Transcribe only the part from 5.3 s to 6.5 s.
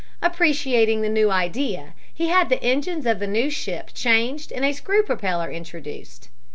introduced.